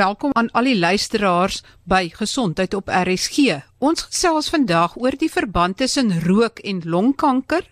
[0.00, 3.58] Welkom aan al die luisteraars by Gesondheid op RSG.
[3.84, 7.66] Ons gesels vandag oor die verband tussen rook en longkanker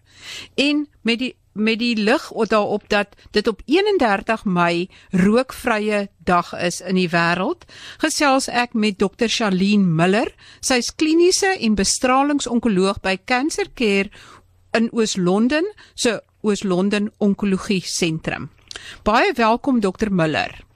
[0.61, 6.83] en met die met die lig daarop dat dit op 31 Mei rookvrye dag is
[6.85, 7.65] in die wêreld,
[7.99, 9.27] gesels ek met Dr.
[9.27, 10.29] Charlene Miller.
[10.61, 14.13] Sy's kliniese en bestralingsonkoloog by Cancer Care
[14.77, 18.51] in Oos-London, se Oos-London Onkologie Sentrum.
[19.03, 20.13] Baie welkom Dr.
[20.13, 20.68] Miller.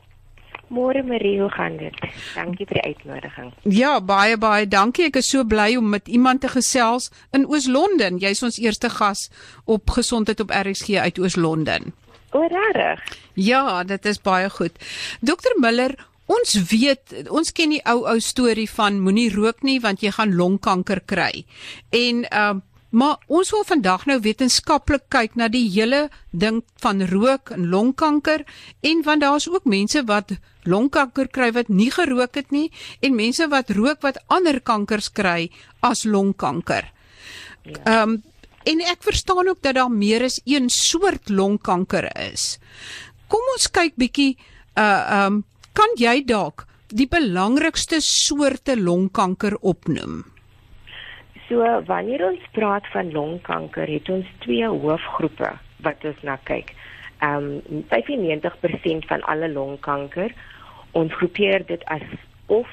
[0.73, 1.96] Môre Marie, hoe gaan dit?
[2.34, 3.50] Dankie vir die uitnodiging.
[3.68, 5.11] Ja, baie baie dankie.
[5.11, 8.17] Ek is so bly om met iemand te gesels in Oos-London.
[8.22, 9.27] Jy's ons eerste gas
[9.68, 11.93] op gesondheid op RSG uit Oos-London.
[12.32, 13.04] O, regtig?
[13.36, 14.80] Ja, dit is baie goed.
[15.21, 15.93] Dokter Miller,
[16.32, 20.32] ons weet, ons ken die ou ou storie van moenie rook nie want jy gaan
[20.41, 21.44] longkanker kry.
[21.93, 27.00] En ehm uh, Maar ons wil vandag nou wetenskaplik kyk na die hele ding van
[27.09, 28.45] rook en longkanker
[28.85, 30.35] en want daar's ook mense wat
[30.69, 32.69] longkanker kry wat nie gerook het nie
[33.00, 35.48] en mense wat rook wat ander kankers kry
[35.81, 36.91] as longkanker.
[37.64, 37.78] Ja.
[37.78, 38.03] Ehm ja.
[38.03, 38.20] um,
[38.62, 42.59] en ek verstaan ook dat daar meer as een soort longkanker is.
[43.27, 44.36] Kom ons kyk bietjie
[44.77, 50.31] uh ehm um, kan jy dalk die belangrikste soorte longkanker opnoem?
[51.53, 55.50] So wanneer ons praat van longkanker, het ons twee hoofgroepe
[55.84, 56.72] wat ons na kyk.
[57.20, 60.33] Ehm um, 95% van alle longkanker,
[60.97, 62.06] ons groepeer dit as
[62.47, 62.70] of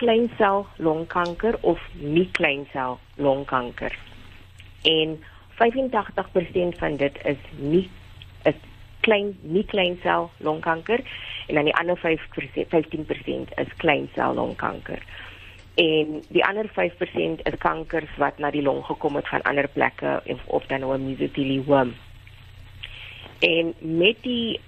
[0.00, 3.92] kleinsel longkanker of nie kleinsel longkanker.
[4.88, 5.18] En
[5.60, 7.84] 85% van dit is nie
[8.48, 8.64] is
[9.04, 11.04] klein nie kleinsel longkanker
[11.46, 15.04] en dan die ander 5% 15% is kleinsel longkanker
[15.76, 20.20] en die ander 5% is kankers wat na die long gekom het van ander plekke
[20.24, 21.94] of of dan nou 'n mesoteliom.
[23.38, 24.60] En met die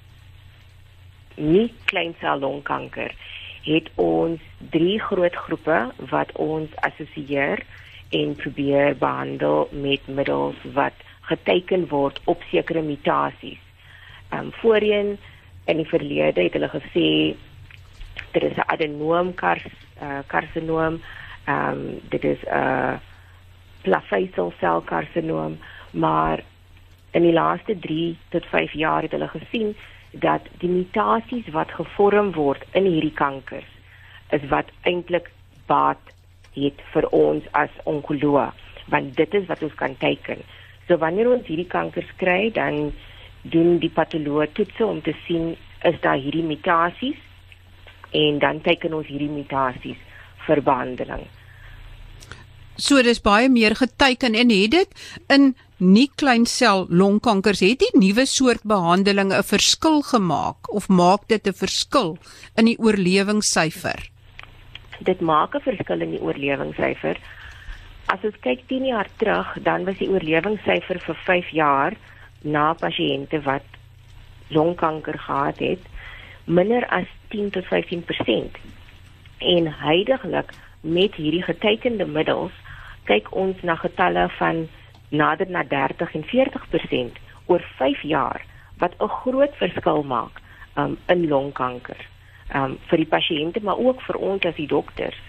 [1.35, 3.15] nie kleinsel longkanker
[3.63, 7.63] het ons drie groot groepe wat ons assosieer
[8.11, 13.61] en probeer behandel met middels wat geteken word op sekere mutasies.
[14.29, 15.19] Ehm um, voorheen
[15.65, 17.37] in die verlede het hulle gesê
[18.33, 19.65] dit is 'n adenoomkars
[20.03, 21.01] uh, karsinoom.
[21.45, 22.95] Ehm um, dit is 'n uh,
[23.83, 25.59] plafeisel sel karsinoom,
[25.91, 26.43] maar
[27.11, 29.77] in die laaste 3 tot 5 jaar het hulle gesien
[30.11, 33.71] dat die mutasies wat gevorm word in hierdie kankers
[34.31, 35.31] is wat eintlik
[35.67, 36.01] baat
[36.53, 38.55] het vir ons as onkoloog
[38.89, 40.41] want dit is wat ons kan teken.
[40.89, 42.93] So wanneer ons hierdie kankers kry, dan
[43.43, 45.51] doen die patoloog toetse om te sien
[45.87, 47.21] is daar hierdie mutasies
[48.13, 49.99] en dan teken ons hierdie mutasies
[50.47, 51.27] vir behandeling.
[52.79, 54.91] So dis baie meer geteken en het dit
[55.35, 61.27] in nie klein sel longkankers het die nuwe soort behandeling 'n verskil gemaak of maak
[61.29, 62.19] dit 'n verskil
[62.57, 64.11] in die oorlewingssyfer?
[65.01, 67.17] Dit maak 'n verskil in die oorlewingssyfer.
[68.07, 71.93] As ons kyk 10 jaar terug, dan was die oorlewingssyfer vir 5 jaar
[72.43, 73.67] na pasiënte wat
[74.49, 75.83] longkanker gehad het
[76.49, 78.59] minder as 10 tot 15%.
[79.39, 82.53] En heidaglik met hierdie getekende middels
[83.05, 84.67] kyk ons na getalle van
[85.09, 88.45] nader na 30 en 40% oor 5 jaar
[88.79, 90.41] wat 'n groot verskil maak
[90.77, 92.01] um, in longkanker.
[92.55, 95.21] Um vir die pasiënte maar ook vir ons as die dokters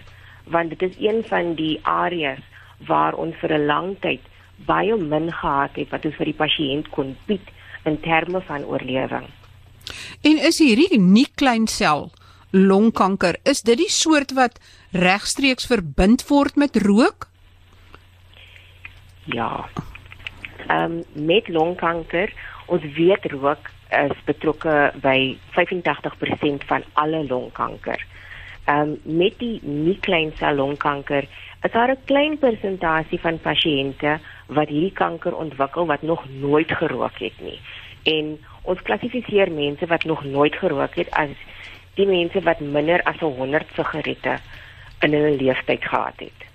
[0.44, 2.40] want dit is een van die areas
[2.86, 4.20] waar ons vir 'n lang tyd
[4.66, 7.46] baie min gehad het wat ons vir die pasiënt kon bied
[7.84, 9.26] in terme van oorlewing.
[10.22, 12.10] En is hierdie nie klein sel
[12.50, 14.58] longkanker, is dit die soort wat
[14.92, 17.28] regstreeks verbind word met rook?
[19.24, 19.68] Ja.
[20.66, 22.32] Ehm um, met longkanker,
[22.66, 28.06] ons weet rook is betrokke by 85% van alle longkanker.
[28.64, 31.26] Ehm um, met die nie klein sel longkanker,
[31.62, 37.18] is daar 'n klein persentasie van pasiënte wat hierdie kanker ontwikkel wat nog nooit gerook
[37.18, 37.60] het nie.
[38.02, 41.34] En ons klassifiseer mense wat nog nooit gerook het as
[41.94, 44.38] die mense wat minder as 100 sigarette
[45.00, 46.46] in hulle lewenstyd gehad het.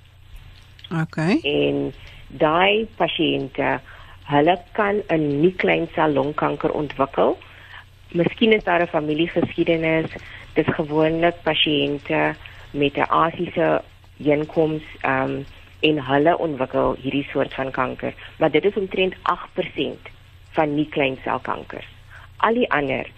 [1.01, 1.17] OK.
[1.43, 1.93] En
[2.27, 3.79] daai pasiënte,
[4.29, 7.37] hulle kan 'n nie klein sel longkanker ontwikkel.
[8.11, 10.11] Miskien is daar 'n familiegeskiedenis.
[10.53, 12.35] Dit is gewoonlik pasiënte
[12.71, 13.81] met 'n asiese
[14.17, 15.45] inkoms ehm um,
[15.79, 20.09] en hulle ontwikkel hierdie soort van kanker, maar dit is omtrent 8%
[20.55, 21.85] van nie klein selkankers
[22.45, 23.09] al die ander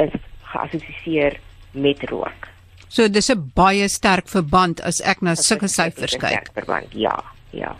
[0.00, 0.14] is
[0.52, 1.38] geassosieer
[1.72, 2.48] met rook.
[2.88, 6.50] So dis 'n baie sterk verband as ek na sulke syfers kyk.
[6.54, 7.76] Verband, ja, ja.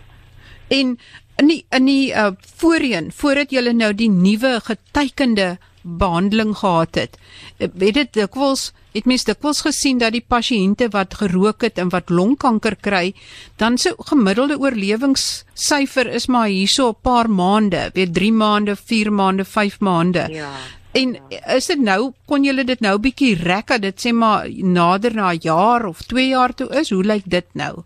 [0.69, 0.99] En
[1.39, 7.19] in die in die uh, voorheen, voordat jy nou die nuwe getekende behandeling gehad het,
[7.59, 12.11] het dit dikwels het mens dikwels gesien dat die pasiënte wat gerook het en wat
[12.11, 13.13] longkanker kry,
[13.57, 19.45] dan se gemiddelde oorlewingssyfer is maar hierso 'n paar maande, weet 3 maande, 4 maande,
[19.45, 20.27] 5 maande.
[20.31, 20.51] Ja.
[20.93, 21.19] En
[21.55, 25.31] is dit nou kon julle dit nou bietjie rek dat dit sê maar nader na
[25.33, 26.91] 'n jaar of 2 jaar toe is?
[26.91, 27.83] Hoe lyk dit nou?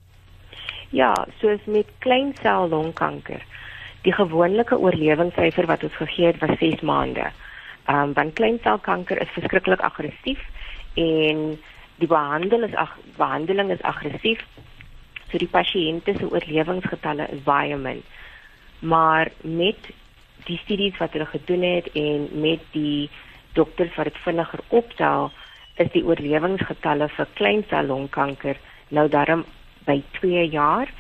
[0.91, 3.43] Ja, soos met kleinsel longkanker.
[4.03, 7.33] Die gewone oorlewingssyfer wat ons gegee het was 6 maande.
[7.85, 10.41] Ehm um, want kleinselkanker is verskriklik aggressief
[10.95, 11.59] en
[12.03, 14.43] die behandeling is ag behandeling is aggressief.
[15.31, 18.03] So die pasiënte se oorlewingsgetalle is baie min.
[18.81, 19.91] Maar met
[20.47, 23.11] die studies wat hulle gedoen het en met die
[23.55, 25.31] dokters wat dit vinniger optel,
[25.81, 28.61] is die oorlewingsgetalle vir kleinsel longkanker
[28.95, 29.45] nou daarom
[29.87, 30.91] by 2 jaar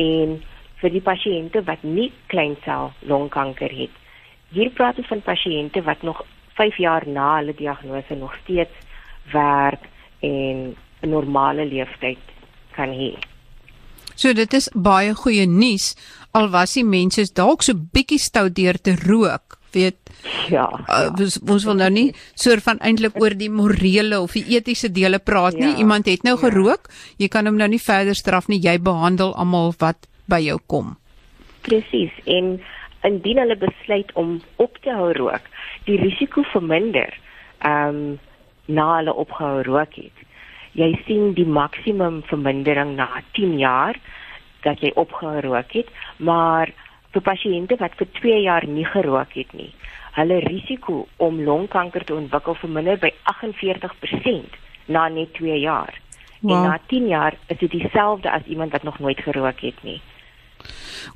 [0.00, 0.38] en
[0.80, 3.92] vir die pasiënte wat nie kleinsel longkanker het.
[4.54, 6.22] Hier praat ons van pasiënte wat nog
[6.58, 8.83] 5 jaar na hulle diagnose nog steeds
[9.32, 9.80] werk
[10.20, 12.18] en 'n normale leeftyd
[12.76, 13.16] kan hê.
[14.14, 15.94] So dit is baie goeie nuus
[16.32, 20.04] al was die mense dalk so bietjie stout deur te rook, weet
[20.48, 20.66] Ja.
[20.88, 22.06] Uh, ons ons wil nou nie
[22.38, 25.74] soort van eintlik oor die morele of die etiese dele praat nie.
[25.74, 26.42] Ja, Iemand het nou ja.
[26.46, 26.88] gerook,
[27.20, 28.60] jy kan hom nou nie verder straf nie.
[28.62, 30.94] Jy behandel almal wat by jou kom.
[31.66, 32.12] Presies.
[32.24, 32.56] En
[33.04, 35.44] indien hulle besluit om op te hou rook,
[35.88, 37.12] die risiko verminder.
[37.64, 38.14] Ehm um,
[38.66, 40.22] na hulle opgehou rook het.
[40.74, 43.08] Jy sien die maksimum vermindering na
[43.38, 43.98] 10 jaar
[44.64, 46.72] dat jy opgehou rook het, maar
[47.14, 49.70] vir pasiënte wat vir 2 jaar nie gerook het nie,
[50.16, 55.94] hulle risiko om longkanker te ontwikkel verminder by 48% na net 2 jaar.
[56.40, 56.52] Wow.
[56.52, 60.00] En na 10 jaar is dit dieselfde as iemand wat nog nooit gerook het nie.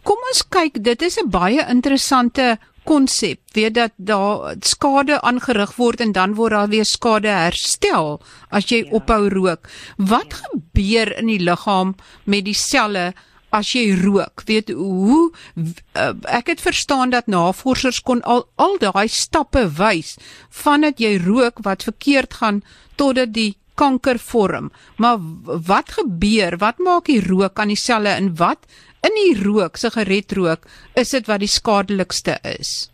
[0.04, 2.58] Kom ons kyk, dit is 'n baie interessante
[2.88, 3.40] konsep.
[3.52, 8.18] Weet dat daar skade aangerig word en dan word daar weer skade herstel
[8.48, 8.92] as jy ja.
[8.96, 9.68] ophou rook.
[9.96, 10.42] Wat ja.
[10.48, 11.94] gebeur in die liggaam
[12.24, 13.12] met die selle
[13.52, 14.44] as jy rook?
[14.48, 20.16] Weet hoe uh, ek het verstaan dat navorsers kon al al daai stappe wys
[20.64, 22.62] vandat jy rook wat verkeerd gaan
[22.96, 24.72] totdat die kanker vorm.
[24.96, 26.58] Maar wat gebeur?
[26.58, 28.66] Wat maak die rook aan die selle en wat
[29.06, 32.90] in die rook, sigaretrook, is dit wat die skadelikste is?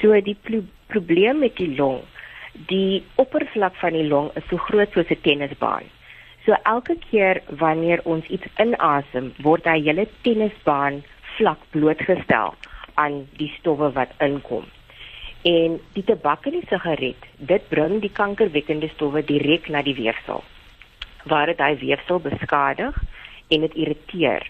[0.00, 2.00] So die pro probleem met die long,
[2.70, 5.86] die oppervlak van die long is so groot soos 'n tennisbaan.
[6.44, 11.02] So elke keer wanneer ons iets inasem, word daai hele tennisbaan
[11.36, 12.54] vlak blootgestel
[12.94, 14.64] aan die stowwe wat inkom.
[15.42, 20.44] En die tabak en die sigaret, dit bring die kankerwekkende stowwe direk na die weefsel.
[21.24, 22.96] Waar dit daai weefsel beskadig
[23.48, 24.44] en dit irriteer.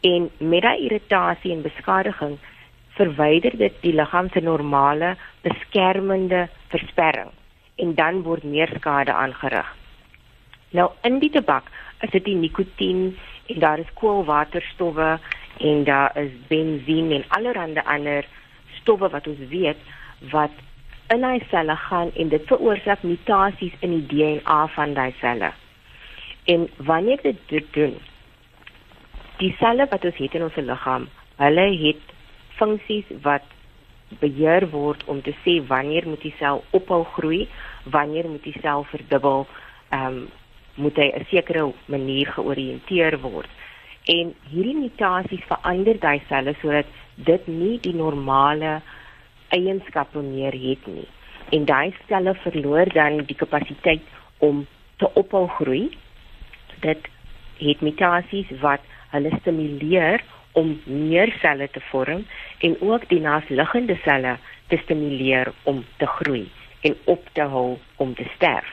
[0.00, 2.38] En met daai irritasie en beskadiging
[2.98, 7.30] verwyder dit die liggaam se normale beskermende versperring
[7.76, 9.66] en dan word meer skade aangerig.
[10.70, 11.70] Nou in die tabak
[12.02, 13.16] is dit die nikotien
[13.46, 15.18] en daar is koolwaterstowwe
[15.58, 18.26] en daar is bensien en allerlei ander
[18.80, 19.80] stowwe wat ons weet
[20.34, 20.50] wat
[21.14, 25.52] in hy selle gaan en dit veroorsaak mutasies in die DNA van daai selle.
[26.44, 27.96] En wanneer dit dit doen,
[29.38, 31.06] die selle wat ons het in ons liggaam,
[31.38, 32.14] hulle het
[32.58, 33.46] funksies wat
[34.20, 37.46] beheer word om te sê wanneer moet die sel ophou groei,
[37.84, 39.46] wanneer moet die sel verdubbel,
[39.90, 40.28] ehm um,
[40.78, 43.50] moet hy 'n sekere manier georiënteer word.
[44.06, 48.80] En hierdie mutasies verander daai selle sodat dit nie die normale
[49.48, 51.08] eienskappe meer het nie.
[51.50, 54.02] En daai selle verloor dan die kapasiteit
[54.38, 54.66] om
[54.96, 55.90] te ophou groei.
[56.80, 57.08] Dit
[57.58, 58.80] het mutasies wat
[59.12, 62.24] hulle stimuleer om meer selle te vorm
[62.66, 64.36] en ook die naasliggende selle
[64.68, 66.46] te stimuleer om te groei
[66.80, 68.70] en op te hou om te sterf.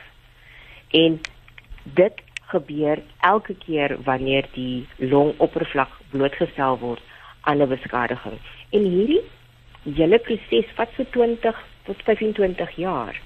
[0.92, 1.20] En
[1.84, 7.02] dit gebeur elke keer wanneer die longoppervlak blootgestel word
[7.42, 8.38] aan 'n beskadiging.
[8.70, 9.22] En hierdie
[9.84, 13.22] hele proses vat so 20 tot 25 jaar.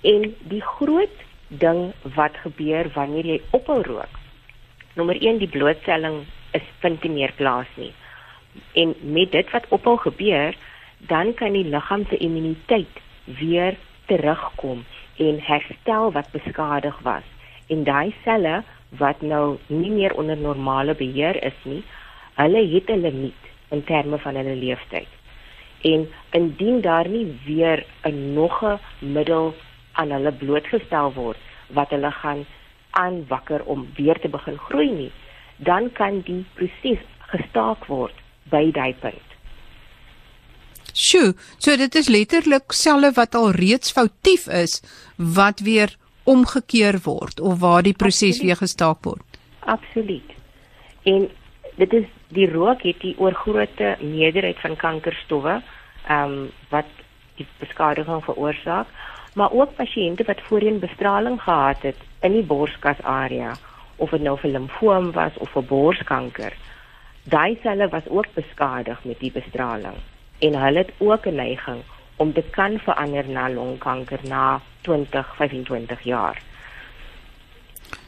[0.00, 1.16] En die groot
[1.48, 4.21] ding wat gebeur wanneer jy ophou rook
[4.94, 7.92] Nommer 1 die blootstelling is vind nie meer plaas nie.
[8.76, 10.56] En met dit wat ophou gebeur,
[11.08, 13.00] dan kan die liggaam se immuniteit
[13.40, 13.78] weer
[14.10, 14.84] terugkom
[15.16, 17.24] en herstel wat beskadig was.
[17.72, 18.62] En daai selle
[19.00, 21.82] wat nou nie meer onder normale beheer is nie,
[22.36, 25.08] hulle het 'n limiet in terme van hulle leeftyd.
[25.82, 29.54] En indien daar nie weer 'n nog 'n middel
[29.92, 32.44] aan hulle blootgestel word wat hulle gaan
[32.98, 35.10] aanwakker om weer te begin groei nie,
[35.56, 38.16] dan kan die proses gestaak word
[38.50, 39.28] by daai punt.
[40.92, 44.80] Sjoe, so dit is letterlik selle wat al reeds foutief is
[45.16, 45.94] wat weer
[46.28, 49.38] omgekeer word of waar die proses weer gestaak word.
[49.60, 50.34] Absoluut.
[51.08, 51.30] En
[51.78, 55.60] dit is die rook het die oorgrootste meerderheid van kankerstowwe
[56.02, 56.88] ehm um, wat
[57.38, 58.88] die beskadiging veroorsaak,
[59.34, 63.54] maar ook pasiënte wat voorheen bestraling gehad het in die borskas area
[63.96, 66.52] of dit nou vir limfoom was of vir borskanker.
[67.24, 69.98] Daai selle was ook beskadig met die bestraling
[70.42, 71.82] en hulle het ook 'n neiging
[72.16, 76.42] om dit kan verander na longkanker na 20, 25 jaar.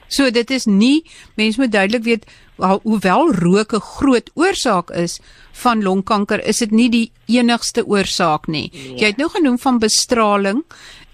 [0.08, 1.04] So dit is nie
[1.34, 2.26] mense moet duidelik weet
[2.56, 5.20] hoewel rook 'n groot oorsaak is
[5.52, 8.70] van longkanker, is dit nie die enigste oorsaak nie.
[8.72, 8.98] Nee.
[8.98, 10.64] Jy het nou genoem van bestraling.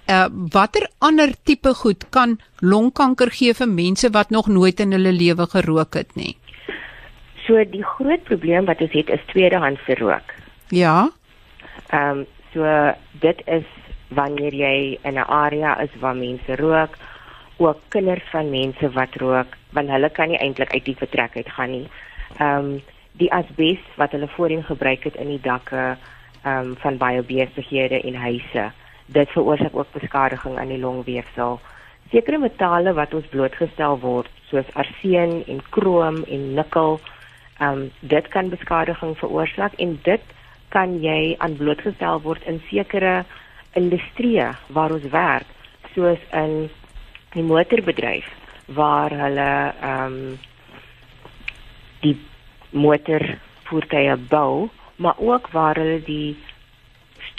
[0.08, 5.12] Uh watter ander tipe goed kan longkanker gee vir mense wat nog nooit in hulle
[5.12, 6.36] lewe gerook het nie?
[7.46, 10.34] So die groot probleem wat ons het is tweedehandse rook.
[10.68, 11.10] Ja.
[11.90, 12.66] Ehm um, So
[13.22, 13.66] dit is
[14.10, 16.96] wanneer jy in 'n area is waar mense rook,
[17.56, 21.48] ook kinders van mense wat rook, want hulle kan nie eintlik uit die vertrek uit
[21.48, 21.88] gaan nie.
[22.38, 25.96] Ehm um, die asbes wat hulle voorheen gebruik het in die dakke
[26.42, 28.72] ehm um, van baie besighede en huise,
[29.12, 31.60] dit veroorsaak ook beskadiging aan die longweefsel.
[32.10, 37.00] Sekere metale wat ons blootgestel word, soos arsen en krom en nikkel,
[37.60, 40.22] ehm um, dit kan beskadiging veroorsaak en dit
[40.68, 43.24] kan jy aan blootgestel word in sekere
[43.78, 45.46] industrieë waar ons werk,
[45.94, 46.70] soos in
[47.34, 48.26] die motorbedryf
[48.66, 49.50] waar hulle
[49.80, 50.38] ehm um,
[52.00, 52.16] die
[52.70, 56.38] motorvoertuie bou, maar ook waar hulle die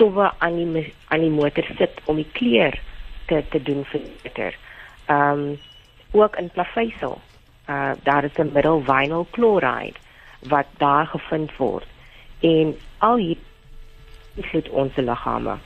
[0.01, 2.73] stowwe aan die aan die motor sit om die kleur
[3.29, 4.57] te te doen verbeter.
[5.05, 5.59] Ehm um,
[6.11, 7.21] ook in plaveisel.
[7.69, 9.99] Uh daar is 'n middel vinyl chloride
[10.49, 11.85] wat daar gevind word
[12.39, 13.37] en al hier
[14.35, 15.57] beïnvloed ons liggame.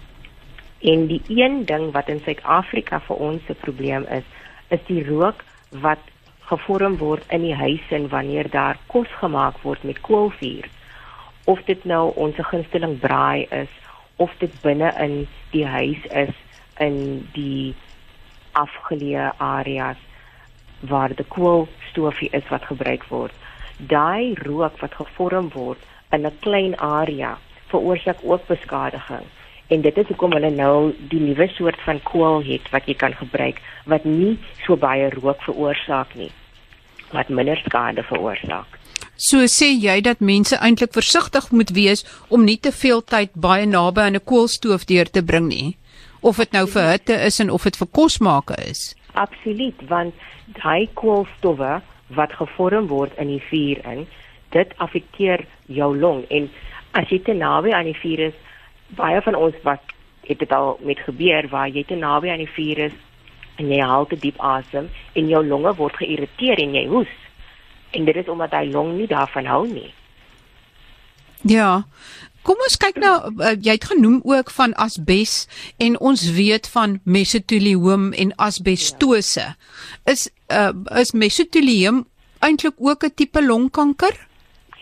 [0.82, 4.24] En die een ding wat in Suid-Afrika vir ons 'n probleem is,
[4.68, 6.00] is die rook wat
[6.40, 10.70] gevorm word in die huis en wanneer daar kos gemaak word met koolvuur.
[11.46, 13.70] Of dit nou ons gunsteling braai is
[14.18, 16.34] of dit binne in die huis is
[16.80, 17.76] in die
[18.52, 20.00] afgeleë areas
[20.80, 23.34] waar die koolstofie is wat gebruik word.
[23.78, 25.80] Daai rook wat gevorm word
[26.12, 29.26] in 'n klein area veroorsaak ook beskadiging.
[29.68, 33.14] En dit is hoekom hulle nou die nuwe soort van kool het wat jy kan
[33.14, 36.32] gebruik wat nie so baie rook veroorsaak nie.
[37.12, 38.80] Wat minder skade veroorsaak.
[39.18, 43.66] So sê jy dat mense eintlik versigtig moet wees om nie te veel tyd baie
[43.66, 45.78] naby aan 'n koolstoof deur te bring nie.
[46.22, 48.96] Of dit nou vir hitte is en of dit vir kosmaake is.
[49.14, 50.14] Absoluut, want
[50.48, 54.08] daai koolstowwe wat gevorm word in die vuur in,
[54.50, 56.50] dit affekteer jou long en
[56.92, 58.34] as jy te naby aan die vuur is,
[58.96, 59.82] baie van ons wat
[60.28, 62.94] het dit al met gebeur waar jy te naby aan die vuur is
[63.56, 67.14] en jy haal te diep asem en jou longe word geïrriteer en jy hoes.
[67.92, 69.94] En dit is omdat hy long nie daarvan hou nie.
[71.42, 71.86] Ja.
[72.46, 75.48] Kom ons kyk nou uh, jy het genoem ook van asbes
[75.82, 79.48] en ons weet van mesoteliom en asbestose.
[80.06, 82.04] Is uh, is mesoteliom
[82.46, 84.14] eintlik ook 'n tipe longkanker?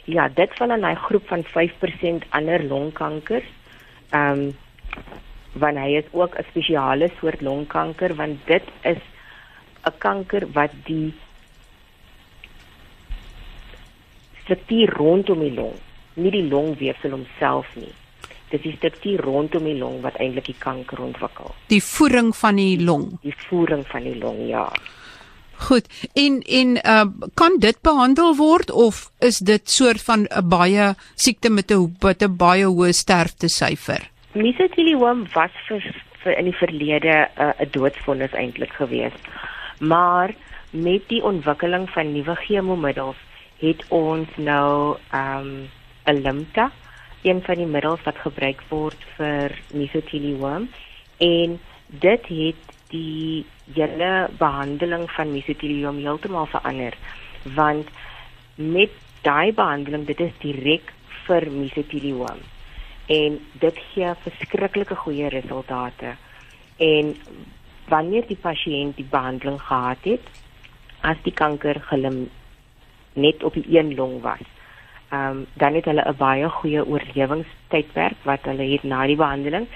[0.05, 3.47] Ja, dit val in daai groep van 5% ander longkankers.
[4.11, 4.55] Ehm um,
[5.53, 9.01] want hy is ook 'n spesiale soort longkanker want dit is
[9.85, 11.13] 'n kanker wat die
[14.43, 15.75] struktuur rondom die long,
[16.15, 17.91] nie die longweefsel homself nie.
[18.51, 21.55] Dit is die struktuur rondom die long wat eintlik die kanker ontwikkel.
[21.73, 23.07] Die voering van die long.
[23.23, 24.67] Die voering van die long, ja.
[25.63, 25.87] Goed.
[26.13, 30.93] En en uh kan dit behandel word of is dit soort van 'n uh, baie
[31.15, 34.09] siekte met 'n met 'n baie hoë sterfte syfer?
[34.33, 35.81] Mesothelioma was vir,
[36.23, 39.21] vir in die verlede 'n uh, doodsvonnis eintlik geweest.
[39.79, 40.35] Maar
[40.71, 43.17] met die ontwikkeling van nuwe chemomiddels
[43.63, 45.49] het ons nou um
[46.05, 46.71] 'n limta,
[47.23, 50.67] een van die middels wat gebruik word vir mesothelioma
[51.17, 56.93] en dit het die hele behandeling van mesoteliom heeltemal verander
[57.55, 57.87] want
[58.55, 58.91] met
[59.21, 60.91] daai behandeling dit is direk
[61.25, 62.43] vir mesoteliom
[63.05, 66.15] en dit gee verskriklike goeie resultate.
[66.77, 67.15] En
[67.91, 70.29] wanneer die pasiënt die behandeling gehad het
[71.01, 72.29] as die kanker gelim
[73.13, 74.45] net op die een long was
[75.09, 79.67] ehm um, dan het hulle 'n baie goeie oorlewingstydperk wat hulle het na die behandeling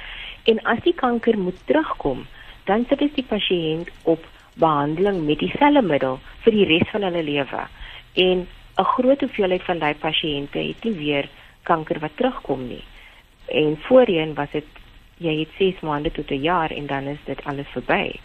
[0.43, 2.25] en as die kanker moet terugkom
[2.67, 4.25] dan sit die pasiënt op
[4.59, 7.63] behandeling met dieselfde middel vir die res van hulle lewe.
[8.13, 11.29] En 'n groot hoeveelheid van daai pasiënte het nie weer
[11.63, 12.83] kanker wat terugkom nie.
[13.45, 14.65] En voorheen was dit
[15.17, 18.19] jy het 6 maande tot 'n jaar en dan is dit alles verby.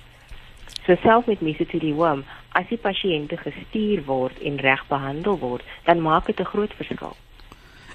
[0.87, 2.25] So self met mesoteliom,
[2.59, 7.17] as die pasiënte gestuur word en reg behandel word, dan maak dit 'n groot verskil.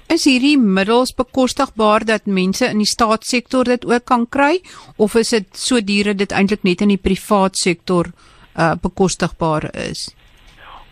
[0.08, 4.62] Is hierdie middels bekostigbaar dat mense in die staatssektor dit ook kan kry
[4.96, 8.08] of is dit so duur dat dit eintlik net in die privaat sektor
[8.56, 10.14] uh bekostigbaar is?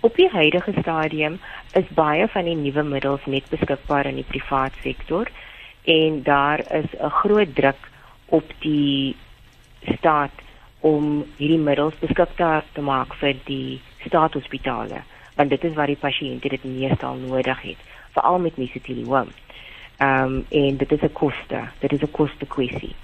[0.01, 1.39] Op die huidige stadium
[1.73, 5.33] is baie van die nuwe middels net beskikbaar in die privaat sektor
[5.85, 7.81] en daar is 'n groot druk
[8.27, 9.17] op die
[9.97, 10.46] staat
[10.87, 15.03] om hierdie middels beskikbaar te maak vir die staatshospitale
[15.37, 17.83] want dit is waar die pasiënte dit meestal nodig het
[18.17, 19.33] veral met mesoteliom.
[19.97, 22.95] Ehm um, en dit is 'n koste, dit is 'n koste kwessie.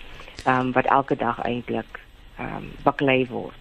[0.45, 2.01] Ehm um, wat elke dag eintlik
[2.39, 3.61] ehm um, baklei word.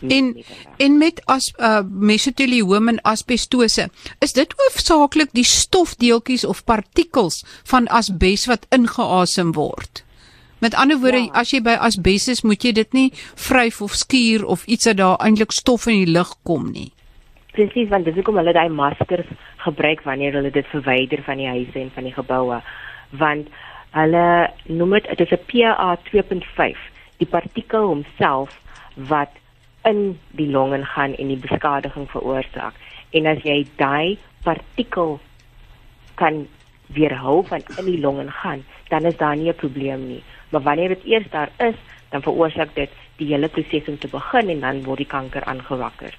[0.00, 0.44] En
[0.76, 3.88] en met as uh, mesoteliom en asbestose,
[4.18, 10.04] is dit hoofsaaklik die stofdeeltjies of partikels van asbes wat ingeasem word?
[10.60, 11.32] Met ander woorde, ja.
[11.32, 14.96] as jy by asbes is, moet jy dit nie vryf of skuur of iets dat
[14.96, 16.90] daar eintlik stof in die lug kom nie.
[17.52, 19.26] Presies, want dis hoekom hulle daai maskers
[19.62, 22.60] gebruik wanneer hulle dit verwyder van die huise en van die geboue
[23.10, 23.48] want
[23.96, 24.24] hulle
[24.68, 26.78] noem dit dit is 'n PA 2.5
[27.18, 28.60] die partikel homself
[28.94, 29.32] wat
[29.84, 32.74] in die longe gaan en die beskadiging veroorsaak
[33.10, 35.20] en as jy daai partikel
[36.14, 36.46] kan
[36.86, 40.88] weerhou van in die longe gaan dan is daar nie 'n probleem nie maar wanneer
[40.88, 41.76] dit eers daar is
[42.10, 46.14] dan veroorsaak dit die hele proses om te begin en dan word die kanker aangewakker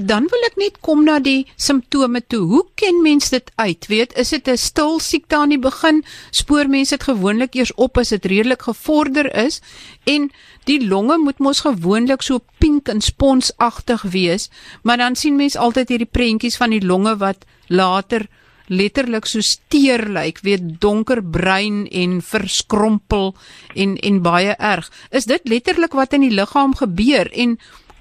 [0.00, 2.40] Dan wil ek net kom na die simptome toe.
[2.48, 3.86] Hoe ken mens dit uit?
[3.90, 6.04] Weet, is dit 'n stil siekte aan die begin?
[6.30, 9.60] Spoor mense dit gewoonlik eers op as dit redelik gevorder is?
[10.04, 10.30] En
[10.64, 14.50] die longe moet mos gewoonlik so pink en sponsagtig wees,
[14.82, 18.26] maar dan sien mens altyd hierdie prentjies van die longe wat later
[18.70, 23.34] letterlik so steur lyk, weet donkerbruin en verskrompel
[23.74, 24.90] en en baie erg.
[25.10, 27.58] Is dit letterlik wat in die liggaam gebeur en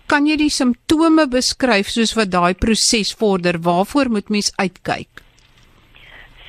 [0.10, 3.60] kan jy die simptome beskryf soos wat daai proses vorder?
[3.62, 5.26] Waarvoor moet mens uitkyk?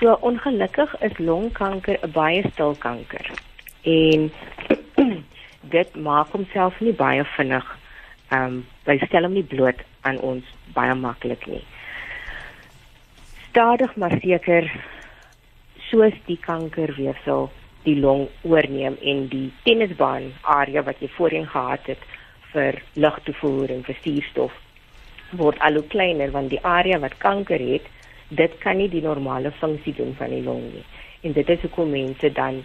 [0.00, 3.26] So ongelukkig is longkanker 'n baie stil kanker.
[3.85, 4.30] En
[5.76, 7.66] dit maak homself nie baie vinnig
[8.30, 11.62] ehm um, hy stel hom nie bloot aan ons baie maklik nie.
[13.50, 14.68] Stadig maar seker
[15.90, 17.48] soos die kankerweefsel
[17.82, 22.04] die long oorneem en die tennisbaan area wat jy voorheen gehad het
[22.52, 24.54] vir lugtoevoer en vir suurstof
[25.42, 27.90] word al hoe kleiner want die area wat kanker het,
[28.28, 30.86] dit kan nie die normale funksie doen van die long nie.
[31.26, 32.62] En dit is hoekom mense dan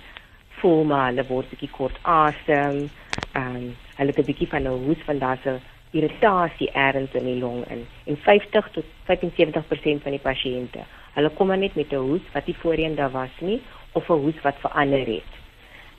[0.61, 2.85] voel maar hulle word bietjie kort asem,
[3.33, 5.57] ehm um, hulle het 'n bietjie van 'n hoes van daardie
[5.95, 7.85] irritasie ergens in die long in.
[8.05, 10.83] En 50 tot 75% van die pasiënte,
[11.15, 13.61] hulle kom net met 'n hoes wat nie voorheen daar was nie
[13.93, 15.31] of 'n hoes wat verander het.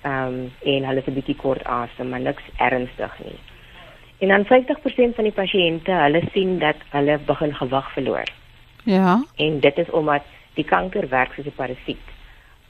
[0.02, 3.38] Ehm um, en hulle het 'n bietjie kort asem, maar niks ernstig nie.
[4.18, 8.24] En dan 50% van die pasiënte, hulle sien dat hulle begin gewig verloor.
[8.82, 9.24] Ja.
[9.36, 10.22] En dit is omdat
[10.54, 12.06] die kanker werk soos 'n parasiet.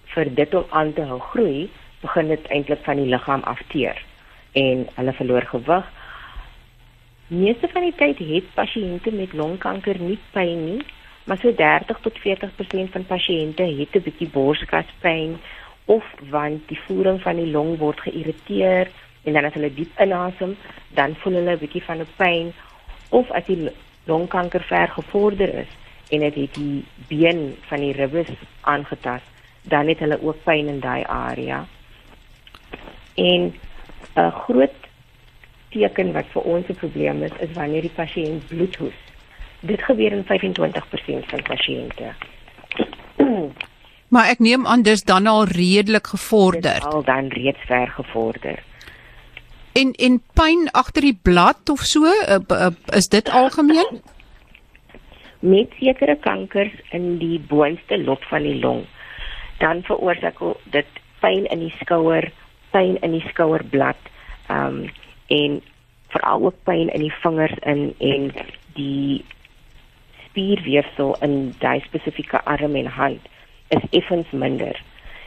[0.05, 4.03] Vir dit om aan te hou groei, begin dit eintlik van die liggaam afteer
[4.53, 5.93] en hulle verloor gewig.
[7.27, 10.83] Meeste van die tyd het pasiënte met longkanker nie pyn nie,
[11.27, 15.35] maar so 30 tot 40% van pasiënte het 'n bietjie borskaspyn
[15.87, 18.91] of want die voering van die long word geïrriteer
[19.25, 20.57] en dan as hulle diep inasem,
[20.95, 22.53] dan voel hulle 'n bietjie van 'n pyn
[23.11, 23.71] of as die
[24.05, 25.73] longkanker ver gevorder is
[26.11, 29.27] en dit het die been van die ribbes aangetast,
[29.63, 31.67] dan het hulle ook pyn in daai area.
[33.15, 33.55] En
[34.15, 34.86] 'n groot
[35.77, 38.99] teken wat vir ons 'n probleem is, is wanneer die pasiënt bloedhoes.
[39.61, 42.13] Dit gebeur in 25% van pasiënte.
[44.09, 46.79] Maar ek neem aan dis dan al redelik gevorder.
[46.79, 48.63] Dit al dan reeds ver gevorder.
[49.73, 54.01] En en pyn agter die blad of so, uh, uh, is dit algemeen?
[55.55, 58.87] Met sekere kankers in die boonste lob van die long,
[59.59, 60.87] dan veroorsaak dit
[61.21, 62.31] pyn in die skouer,
[62.71, 63.99] pyn in die skouerblad,
[64.47, 65.63] ehm um, en
[66.09, 68.33] veral ook pyn in die vingers in en
[68.75, 69.25] die
[70.29, 73.21] spierweefsel in daai spesifieke arm en hand
[73.69, 74.83] is effens minder.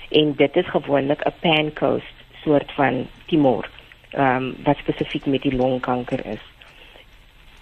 [0.10, 3.70] En dit is gewoonlik 'n pancoast soort van tumor
[4.10, 6.46] ehm um, wat spesifiek met die longkanker is.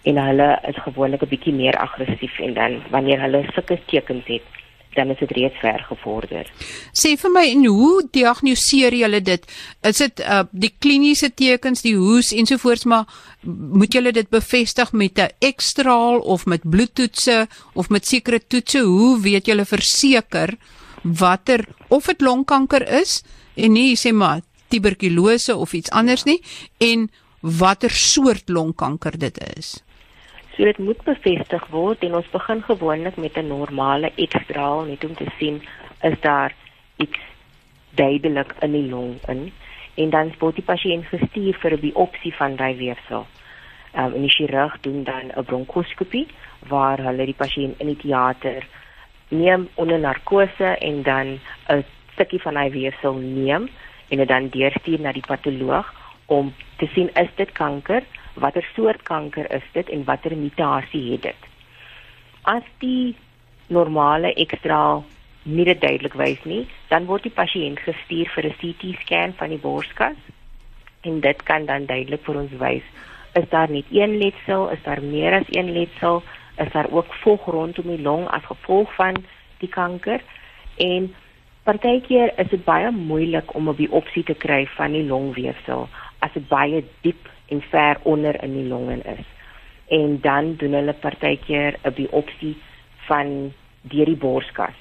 [0.03, 4.43] En hulle is gewoonlik 'n bietjie meer aggressief en dan wanneer hulle sulke tekens het,
[4.95, 6.49] dan is dit reeds ver gevorder.
[6.91, 9.45] Sê vir my en hoe diagnoseer jy dit?
[9.85, 13.05] Is dit uh die kliniese tekens, die hoes ensovoorts maar
[13.43, 18.79] moet jy dit bevestig met 'n ekstraal of met bloedtoetse of met sekere toetse?
[18.79, 20.57] Hoe weet jy verseker
[21.03, 23.23] watter of dit longkanker is
[23.55, 26.41] en nie sê maar tuberkulose of iets anders nie
[26.77, 27.09] en
[27.41, 29.86] watter soort longkanker dit is?
[30.57, 35.13] So dit moet bevestig word en ons begin gewoonlik met 'n normale ekstraal net om
[35.13, 35.61] te sien
[36.01, 36.53] is daar
[36.97, 37.19] iets
[37.93, 39.51] duidelik in die long in
[39.93, 43.27] en dan word die pasiënt gestuur vir 'n biopsie van daai weefsel.
[43.93, 46.27] Ehm um, en die chirurg doen dan 'n bronkoskopie
[46.67, 48.65] waar hulle die pasiënt in die teater
[49.29, 51.39] neem onder narkose en dan
[51.69, 53.69] 'n stukkie van hy weefsel neem
[54.09, 55.93] en dit dan deurstuur na die patoloog
[56.25, 58.03] om te sien is dit kanker,
[58.39, 61.41] watter soort kanker is dit en watter mutasie het dit.
[62.43, 63.15] As die
[63.67, 65.03] normale ekstraal
[65.43, 69.63] nie dit duidelik wys nie, dan word die pasiënt gestuur vir 'n CT-scan van die
[69.63, 70.17] borskas
[71.01, 72.83] en dit kan dan duidelik vir ons wys
[73.37, 76.23] is daar net een letsel, is daar meer as een letsel,
[76.57, 79.15] is daar ook vog rondom die long as gevolg van
[79.57, 80.21] die kanker
[80.75, 81.13] en
[81.63, 85.87] partykeer is dit baie moeilik om 'n biopsie te kry van die longweefsel
[86.19, 89.25] as dit baie diep en ver onder in die longe is.
[89.87, 92.57] En dan doen hulle partykeer 'n biopsie
[93.07, 94.79] van deur die borskas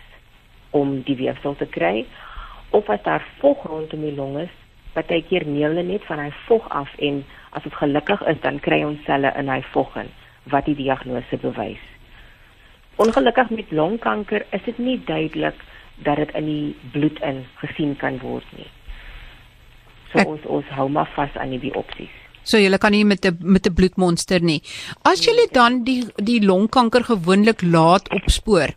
[0.70, 2.06] om die weefsel te kry
[2.70, 4.54] of as daar vog rondom die long is,
[4.92, 8.82] partykeer neel hulle net van hy vog af en as dit gelukkig is dan kry
[8.84, 10.10] ons selle in hy vog in
[10.52, 11.82] wat die diagnose bewys.
[12.96, 15.58] Ongelukkig met longkanker is dit nie duidelik
[16.04, 18.68] dat dit in die bloed in gesien kan word nie.
[20.12, 22.14] So Ek, ons ons hou maar vas aan die biopsies.
[22.46, 24.62] So jy kan nie met 'n met 'n bloedmonster nie.
[25.02, 28.68] As jy dan die die longkanker gewoonlik laat opspoor,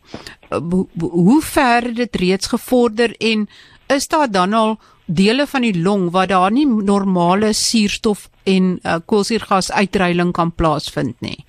[0.99, 3.47] hoe ver het dit reeds gevorder en
[3.87, 8.97] is daar dan al dele van die long waar daar nie normale suurstof en uh,
[9.05, 11.45] koolsuurgas uitreiling kan plaasvind nie?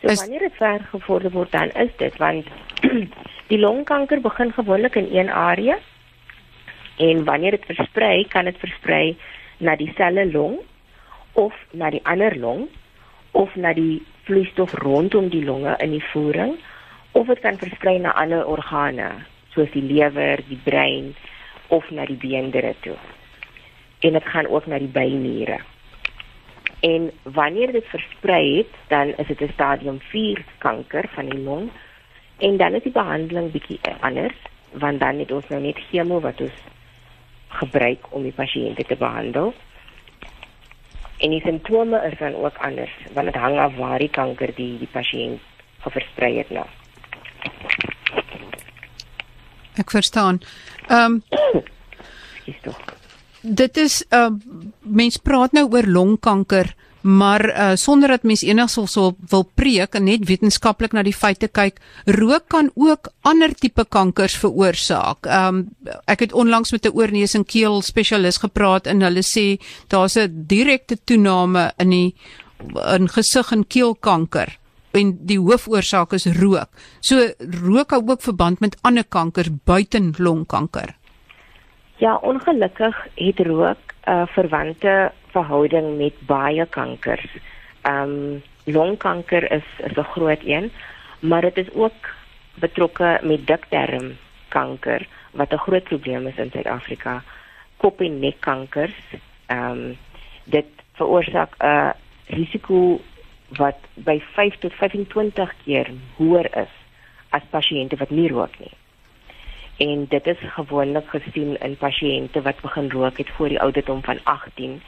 [0.00, 2.46] So is, wanneer dit ver gevorder word dan is dit want
[3.52, 5.78] die longkanker begin gewoonlik in een area
[6.98, 9.16] en wanneer dit versprei kan dit versprei
[9.58, 10.58] na die selle long
[11.32, 12.68] of na die ander long
[13.32, 16.56] of na die vloeistof rondom die longe in die voering
[17.12, 19.10] of dit kan versprei na ander organe
[19.54, 21.14] soos die lewer, die brein
[21.74, 22.96] of na die beendere toe.
[24.06, 25.58] En dit gaan ook na die byniere.
[26.86, 31.70] En wanneer dit versprei het, dan is dit 'n stadium 4 kanker van die long
[32.38, 34.36] en dan is die behandeling bietjie anders
[34.72, 36.58] want dan het ons nou net chemo wat ons
[37.48, 39.54] gebruik om die pasiënte te behandel.
[41.18, 44.78] En die simptome is dan ook anders want dit hang af waar die kanker die
[44.78, 45.40] die pasiënt
[45.88, 46.66] versprei het nou.
[49.78, 50.42] Ek verstaan.
[50.88, 51.62] Ehm um,
[52.44, 52.98] Dis tog
[53.42, 54.30] dit is uh
[54.82, 56.74] mens praat nou oor longkanker
[57.08, 61.48] maar uh sonder dat mens enigsins so wil preek en net wetenskaplik na die feite
[61.48, 65.26] kyk rook kan ook ander tipe kankers veroorsaak.
[65.26, 65.68] Um
[66.04, 69.56] ek het onlangs met 'n oorneus en keel spesialis gepraat en hulle sê
[69.88, 72.14] daar's 'n direkte toename in die
[72.94, 74.58] in gesig en keelkanker
[74.92, 76.68] en die hoofoorsaak is rook.
[77.00, 80.96] So rook hou ook verband met ander kankers buiten longkanker.
[81.96, 87.26] Ja, ongelukkig het rook 'n uh, verwante verhouding met baie kankers.
[87.82, 90.72] Ehm um, longkanker is is 'n groot een,
[91.20, 92.14] maar dit is ook
[92.54, 97.22] betrokke met dikdarmkanker wat 'n groot probleem is in Suid-Afrika.
[97.76, 98.98] Kop en nekkankers.
[99.46, 99.96] Ehm um,
[100.44, 101.92] dit veroorsaak 'n
[102.26, 103.00] risiko
[103.48, 106.74] wat by 5 tot 25 keer hoër is
[107.28, 108.76] as pasiënte wat nie rook nie
[109.78, 114.18] en dit is gewoonlik gesien in pasiënte wat begin rook het voor die ouderdom van
[114.22, 114.80] 18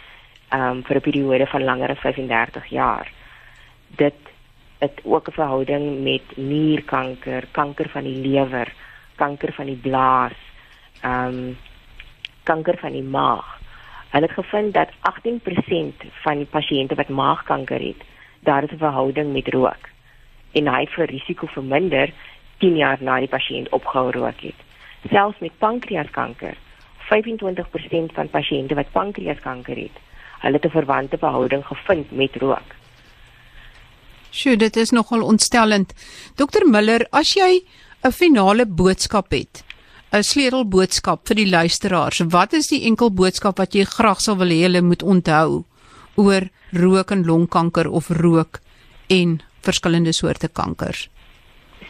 [0.53, 3.13] um, vir 'n periode van langer as 35 jaar.
[3.97, 4.15] Dit
[4.79, 8.73] het ook 'n verhouding met nierkanker, kanker van die lewer,
[9.17, 10.39] kanker van die blaas,
[11.03, 11.59] ehm um,
[12.43, 13.59] kanker van die maag.
[14.11, 18.03] Hulle het gevind dat 18% van die pasiënte wat maagkanker het,
[18.41, 19.85] daar is 'n verhouding met rook.
[20.53, 22.13] En hy vir risiko verminder
[22.59, 24.69] 10 jaar na die pasiënt opgehou rook het
[25.09, 26.57] selfs met pankreaskanker.
[27.09, 29.97] 25% van pasiënte wat pankreaskanker het,
[30.41, 32.69] hulle het 'n verwante verhouding gevind met rook.
[34.31, 35.93] Sjoe, dit is nogal ontstellend.
[36.37, 37.65] Dokter Miller, as jy
[38.05, 39.65] 'n finale boodskap het,
[40.13, 44.49] 'n sleutelboodskap vir die luisteraars, wat is die enkel boodskap wat jy graag sou wil
[44.49, 45.65] hê hulle moet onthou
[46.17, 48.61] oor rook en longkanker of rook
[49.09, 51.09] en verskillende soorte kankers?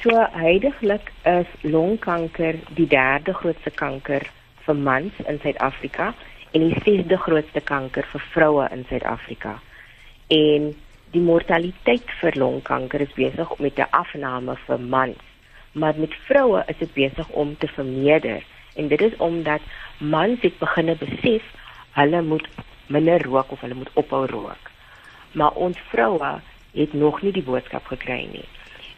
[0.03, 4.27] So heidaglik is longkanker die derde grootste kanker
[4.67, 6.15] vir mans in Suid-Afrika
[6.51, 9.59] en die sesde grootste kanker vir vroue in Suid-Afrika.
[10.29, 10.71] En
[11.15, 15.23] die mortaliteit vir longkanker is besig met 'n afname vir mans,
[15.73, 18.43] maar met vroue is dit besig om te vermeerder.
[18.75, 19.61] En dit is omdat
[19.99, 21.43] mans het begine besef
[21.93, 22.49] hulle moet
[22.87, 24.71] minder rook of hulle moet ophou rook.
[25.33, 26.41] Maar ons vroue
[26.73, 28.49] het nog nie die boodskap gekry nie.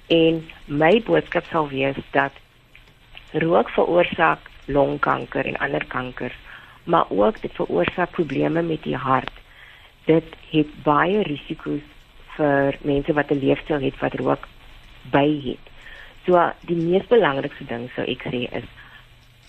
[0.07, 2.33] En my boodskap sal wees dat
[3.33, 6.37] rook veroorsaak longkanker en ander kankers,
[6.85, 9.33] maar ook dit veroorsaak probleme met die hart.
[10.05, 11.85] Dit het baie risiko's
[12.37, 14.49] vir mense wat 'n leefstyl het wat rook
[15.11, 15.65] by het.
[16.27, 18.69] So die mees belangrikste ding sou ek sê is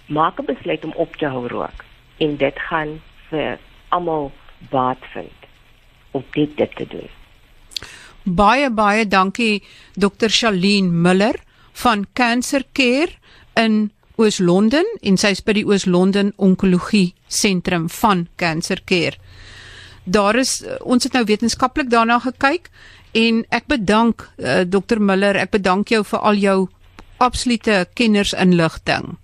[0.07, 1.83] maak 'n besluit om op te hou rook
[2.17, 3.57] en dit gaan vir
[3.89, 4.31] almal
[4.69, 5.37] baat vind
[6.11, 7.09] om dit dit te doen.
[8.23, 10.29] Baie baie dankie Dr.
[10.29, 11.35] Shalien Miller
[11.71, 13.11] van Cancer Care
[13.53, 19.17] in Oos-London en sy's by die Oos-London Onkologie Sentrum van Cancer Care.
[20.03, 22.69] Daar is ons het nou wetenskaplik daarna gekyk
[23.13, 26.57] en ek bedank uh, eh, Dr Miller, ek bedank jou vir al jou
[27.23, 29.15] absolute kennersinligting.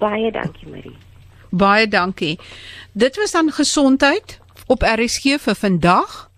[0.00, 0.96] Baie dankie Marie.
[1.52, 2.38] Baie dankie.
[2.92, 6.31] Dit was dan gesondheid op RSG vir vandag.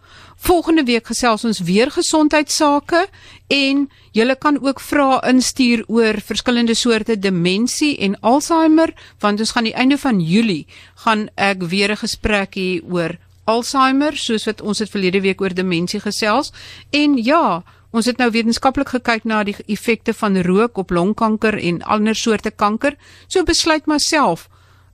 [0.45, 3.07] Volgende week gesels ons weer gesondheidsake
[3.49, 3.79] en
[4.13, 8.93] julle kan ook vrae instuur oor verskillende soorte demensie en Alzheimer
[9.25, 10.67] want ons gaan die einde van Julie
[11.07, 15.55] gaan ek weer 'n gesprek hê oor Alzheimer soos wat ons het verlede week oor
[15.55, 16.53] demensie gesels.
[16.91, 21.83] En ja ons het nou wetenskaplik gekyk na die effekte van rook op longkanker en
[21.83, 22.97] ander soorte kanker.
[23.29, 24.49] So besluit maar self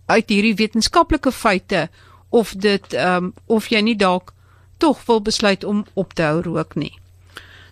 [0.06, 1.88] uit hierdie wetenskaplike feite
[2.28, 4.32] of dit ehm um, of jy nie dalk
[4.80, 6.94] tog wil besluit om op te hou rook nie.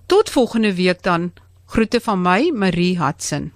[0.07, 1.33] Tot volgende week dan.
[1.67, 3.53] Groete van my Marie Hudson